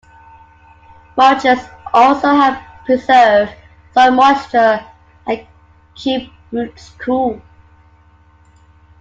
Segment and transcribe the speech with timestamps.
[1.15, 3.49] Mulches also help preserve
[3.93, 4.83] soil moisture
[5.27, 5.45] and
[5.93, 7.39] keep roots cool.